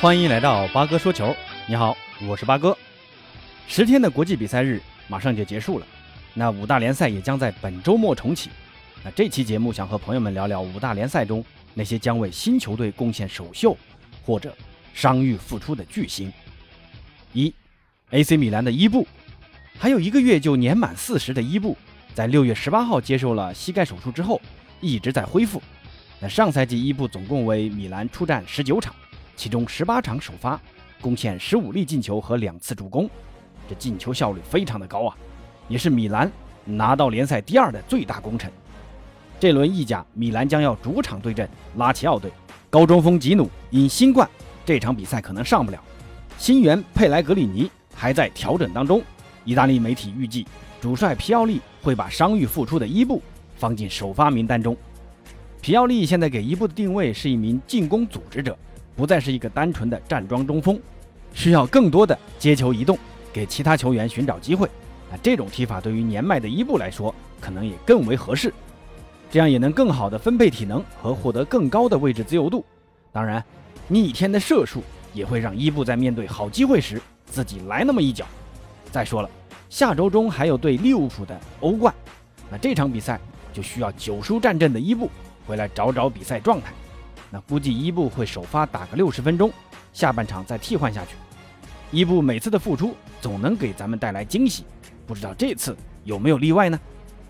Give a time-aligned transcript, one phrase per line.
[0.00, 1.34] 欢迎来到八哥说球。
[1.66, 2.76] 你好，我是八哥。
[3.66, 5.86] 十天的国际比赛日马上就结束了，
[6.34, 8.48] 那五大联赛也将在本周末重启。
[9.02, 11.44] 那这期节目想和朋友们聊聊五大联赛中
[11.74, 13.76] 那些将为新球队贡献首秀
[14.24, 14.56] 或者
[14.94, 16.32] 伤愈复出的巨星。
[17.32, 17.52] 一
[18.10, 19.04] ，AC 米兰的伊布，
[19.80, 21.76] 还有一个月就年满四十的伊布，
[22.14, 24.40] 在六月十八号接受了膝盖手术之后，
[24.80, 25.60] 一直在恢复。
[26.20, 28.94] 那上赛季伊布总共为米兰出战十九场，
[29.38, 30.60] 其中十八场首发，
[31.00, 33.08] 贡献十五粒进球和两次助攻，
[33.68, 35.16] 这进球效率非常的高啊，
[35.68, 36.28] 也是米兰
[36.64, 38.50] 拿到联赛第二的最大功臣。
[39.38, 42.32] 这轮意甲，米兰将要主场对阵拉齐奥队，
[42.68, 44.28] 高中锋吉努因新冠，
[44.66, 45.80] 这场比赛可能上不了。
[46.36, 49.00] 新援佩莱格里尼还在调整当中。
[49.44, 50.44] 意大利媒体预计，
[50.80, 53.22] 主帅皮奥利会把伤愈复出的伊布
[53.54, 54.76] 放进首发名单中。
[55.62, 58.58] 皮奥利现在给伊布的定位是一名进攻组织者，
[58.98, 60.76] 不再是一个单纯的站桩中锋，
[61.32, 62.98] 需要更多的接球移动，
[63.32, 64.68] 给其他球员寻找机会。
[65.08, 68.52] 那这种踢法对于年迈的伊布来说，可能也更为合适，
[69.30, 72.64] 这样也能更好的分配体能和获得更高的位置自由度。
[73.12, 73.42] 当然，
[73.86, 74.82] 逆天的射术
[75.14, 78.26] 也会让伊布在面对好机会时自己来那么一脚。
[78.90, 79.30] 再说了，
[79.70, 81.94] 下周中还有对利物浦的欧冠，
[82.50, 83.20] 那这场比赛
[83.52, 85.08] 就需要九输战阵的伊布。
[85.46, 86.72] 回来找找比赛状态，
[87.30, 89.52] 那估计伊布会首发打个六十分钟，
[89.92, 91.14] 下半场再替换下去。
[91.90, 94.64] 伊布每次的复出总能给咱们带来惊喜，
[95.06, 96.78] 不知道这次有没有例外呢？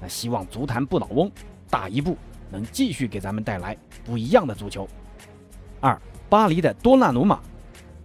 [0.00, 1.30] 那希望足坛不倒翁
[1.68, 2.16] 大伊布
[2.50, 4.88] 能继续给咱们带来不一样的足球。
[5.80, 7.40] 二，巴黎的多纳鲁马，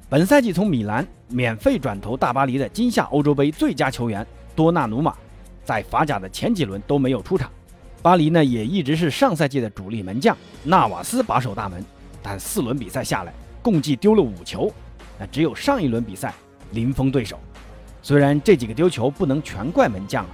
[0.10, 5.16] 本赛季从米兰免费转投大巴黎的今夏欧洲杯最佳球员多纳鲁马，
[5.64, 7.52] 在法甲的前几轮都没有出场。
[8.04, 11.82] 巴黎呢也一直是上赛季的主力门将纳瓦斯把守大门，
[12.22, 14.70] 但四轮比赛下来共计丢了五球，
[15.18, 16.34] 那只有上一轮比赛
[16.72, 17.40] 零封对手。
[18.02, 20.32] 虽然这几个丢球不能全怪门将啊，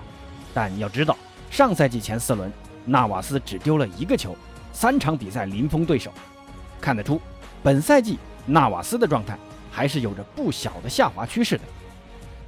[0.52, 1.16] 但要知道
[1.52, 2.52] 上赛季前四轮
[2.86, 4.36] 纳瓦斯只丢了一个球，
[4.74, 6.12] 三场比赛零封对手，
[6.82, 7.22] 看得出
[7.62, 8.18] 本赛季
[8.48, 9.38] 纳瓦斯的状态
[9.70, 11.64] 还是有着不小的下滑趋势的。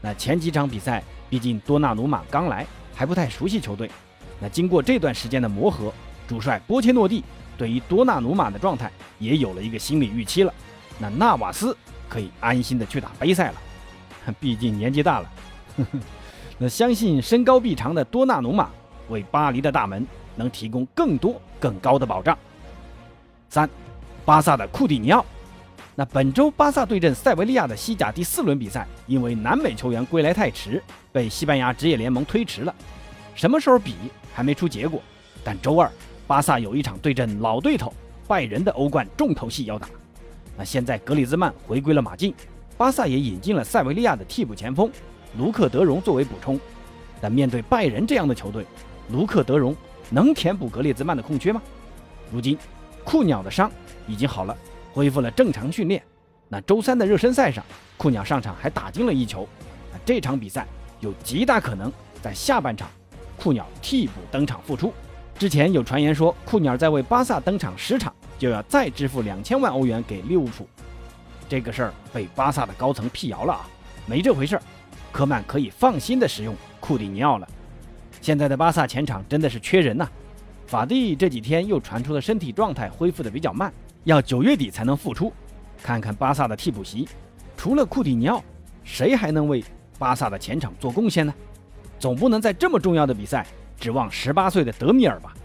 [0.01, 3.87] 那前几场比赛毕竟多纳鲁马刚来，还不太熟悉球队。
[4.41, 5.93] 那经过这段时间的磨合，
[6.27, 7.23] 主帅波切诺蒂
[7.57, 10.51] 对于多纳鲁马的状态也有了一个心理预期了。
[10.97, 11.77] 那纳瓦斯
[12.09, 13.55] 可以安心的去打杯赛了，
[14.39, 15.31] 毕竟年纪大了。
[16.57, 18.69] 那相信身高臂长的多纳鲁马
[19.09, 22.37] 为巴黎的大门能提供更多更高的保障。
[23.49, 23.69] 三，
[24.25, 25.25] 巴萨的库蒂尼奥。
[25.93, 30.81] 那本周巴萨对阵塞维利亚的西甲第四轮比赛，因为南美球员归来太迟，
[31.11, 32.73] 被西班牙职业联盟推迟了。
[33.35, 33.95] 什么时候比？
[34.33, 35.01] 还没出结果，
[35.43, 35.91] 但周二
[36.27, 37.93] 巴萨有一场对阵老对头
[38.27, 39.89] 拜仁的欧冠重头戏要打。
[40.57, 42.33] 那现在格里兹曼回归了马竞，
[42.77, 44.89] 巴萨也引进了塞维利亚的替补前锋
[45.37, 46.59] 卢克德容作为补充。
[47.19, 48.65] 但面对拜仁这样的球队，
[49.11, 49.75] 卢克德容
[50.09, 51.61] 能填补格里兹曼的空缺吗？
[52.31, 52.57] 如今
[53.03, 53.71] 库鸟的伤
[54.07, 54.57] 已经好了，
[54.93, 56.01] 恢复了正常训练。
[56.47, 57.63] 那周三的热身赛上，
[57.97, 59.47] 库鸟上场还打进了一球。
[59.91, 60.65] 那这场比赛
[60.99, 62.89] 有极大可能在下半场。
[63.41, 64.93] 库鸟替补登场复出，
[65.35, 70.67] 之前有传言说库鸟在为巴萨登场十场就要再支付两千万欧元给利物浦，
[71.49, 73.67] 这个事儿被巴萨的高层辟谣了啊，
[74.05, 74.61] 没这回事儿，
[75.11, 77.47] 科曼可以放心的使用库蒂尼奥了。
[78.21, 80.07] 现在的巴萨前场真的是缺人呐，
[80.67, 85.33] 法蒂这几天又传出了身体状态恢复的比较慢，要九月底才能复出。
[85.81, 87.09] 看看巴萨的替补席，
[87.57, 88.43] 除了库蒂尼奥，
[88.83, 89.63] 谁还能为
[89.97, 91.33] 巴萨的前场做贡献呢？
[92.01, 93.45] 总不能在这么重要的比赛
[93.79, 95.35] 指望十八岁的德米尔吧？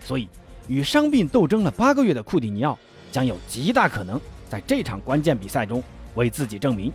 [0.00, 0.28] 所以，
[0.66, 2.76] 与伤病斗争了八个月的库蒂尼奥
[3.12, 5.80] 将有极大可能在这场关键比赛中
[6.16, 6.92] 为自己证明。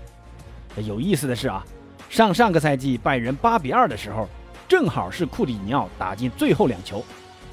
[0.75, 1.65] 有意思的是啊，
[2.09, 4.27] 上上个赛季拜仁八比二的时候，
[4.67, 7.01] 正好是库蒂尼奥打进最后两球。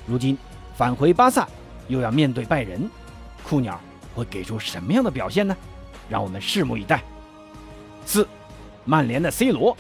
[0.09, 0.37] 如今
[0.75, 1.47] 返回巴萨，
[1.87, 2.91] 又要面对拜仁，
[3.45, 3.81] 库鸟
[4.13, 5.57] 会给出什么样的表现呢？
[6.09, 7.01] 让我们拭目以待。
[8.05, 8.27] 四，
[8.85, 9.77] 曼联的 C 罗。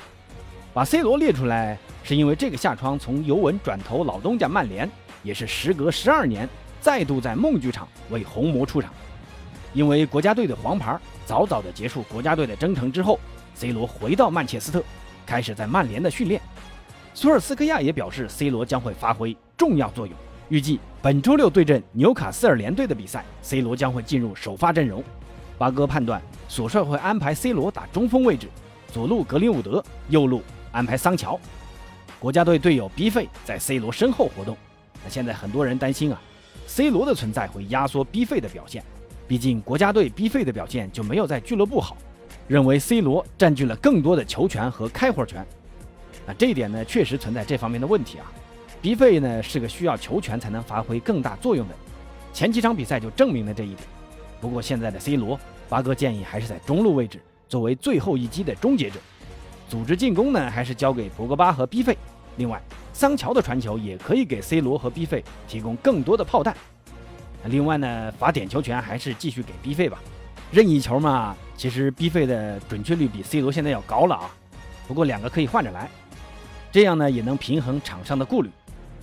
[0.74, 4.90] 把 C 罗列出来，是因为这个夏窗从尤文转投老东家曼联，
[5.22, 6.48] 也是时隔十二年
[6.80, 8.92] 再度在梦剧场为红魔出场。
[9.72, 13.20] 因为国家队的黄牌早早的结束国家队的征程之后
[13.54, 14.82] ，C 罗回到曼彻斯特，
[15.24, 16.42] 开始在曼联的训练。
[17.14, 20.16] 索尔斯克亚也表示，C 罗将会发挥重要作用。
[20.48, 25.04] 预计本周六对阵纽卡斯尔联队的比赛，C 罗将会进入首发阵容。
[25.56, 28.48] 八哥判断，索帅会安排 C 罗打中锋位置，
[28.92, 30.42] 左路格林伍德，右路。
[30.74, 31.38] 安排桑乔，
[32.18, 34.56] 国家队队友 B 费在 C 罗身后活动。
[35.04, 36.20] 那现在很多人担心啊
[36.66, 38.82] ，C 罗的存在会压缩 B 费的表现，
[39.28, 41.96] 毕竟国家队 B 费的表现就没有在俱乐部好，
[42.48, 45.46] 认为 C 罗占据了更多的球权和开火权。
[46.26, 48.32] 那这一点呢，确实存在这方面的问题啊。
[48.82, 51.74] B 费呢是个需要球权才能发挥更大作用的，
[52.32, 53.80] 前几场比赛就证明了这一点。
[54.40, 55.38] 不过现在的 C 罗，
[55.68, 58.98] 八哥建议还是在中路位置，作为最后一击的终结者，
[59.68, 61.96] 组织进攻呢还是交给博格巴和 B 费。
[62.36, 62.60] 另外，
[62.92, 66.56] 桑乔的传球也可以给 C 罗和 B 费提供更多的炮弹。
[67.46, 69.98] 另外呢，罚点球权还是继续给 B 费吧。
[70.50, 74.30] 任意球嘛，其实 B 费的准确率比 C 罗现在要高了啊。
[74.88, 75.88] 不过两个可以换着来，
[76.72, 78.50] 这样呢也能平衡场上的顾虑。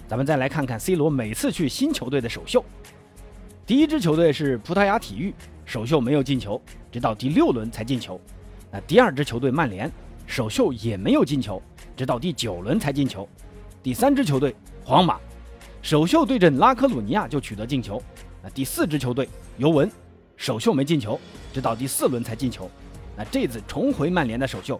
[0.07, 2.63] 咱们再来看看 C 罗每次去新球队的首秀。
[3.65, 5.33] 第一支球队是葡萄牙体育，
[5.65, 6.61] 首秀没有进球，
[6.91, 8.19] 直到第六轮才进球。
[8.69, 9.89] 那第二支球队曼联，
[10.31, 11.61] 首秀也没有进球，
[11.93, 13.27] 直到第九轮才进球。
[13.83, 15.19] 第三支球队皇马，
[15.81, 18.01] 首秀对阵拉科鲁尼亚就取得进球。
[18.41, 19.91] 那第四支球队尤文，
[20.37, 21.19] 首秀没进球，
[21.51, 22.71] 直到第四轮才进球。
[23.17, 24.79] 那这次重回曼联的首秀，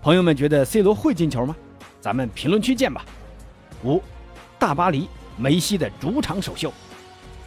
[0.00, 1.56] 朋友们觉得 C 罗会进球吗？
[2.00, 3.04] 咱们评论区见吧。
[3.82, 4.00] 五。
[4.56, 6.72] 大巴黎，梅西的主场首秀。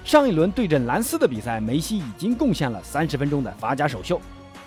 [0.04, 4.19] 上一轮对阵兰斯的比赛，梅西已经贡献了三十分钟的法甲首秀，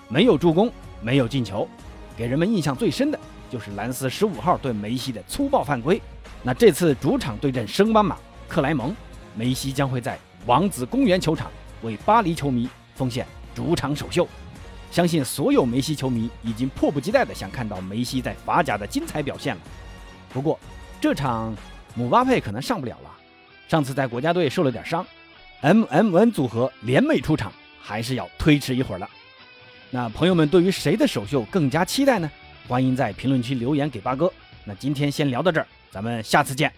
[0.08, 1.68] 没有助攻，没有进球。
[2.18, 3.18] 给人们印象最深的
[3.48, 6.02] 就是兰斯十五号对梅西的粗暴犯规。
[6.42, 8.18] 那这次主场对阵升班马
[8.48, 8.92] 克莱蒙，
[9.36, 11.48] 梅西将会在王子公园球场
[11.82, 13.24] 为巴黎球迷奉献
[13.54, 14.26] 主场首秀。
[14.90, 19.62] 相信所有梅西球迷已经迫不及待的想看到梅西在法甲的精彩表现了。
[20.32, 20.58] 不过
[21.00, 21.54] 这场。
[21.94, 23.10] 姆巴佩可能上不了了，
[23.66, 25.04] 上次在国家队受了点伤
[25.62, 27.50] ，M M N 组合联袂出场
[27.80, 29.08] 还是要推迟一会儿了。
[29.90, 32.30] 那朋友们对于谁的首秀更加期待呢？
[32.68, 34.30] 欢迎在评论区留言给八哥。
[34.64, 36.70] 那今天先聊到这儿，咱们下次见。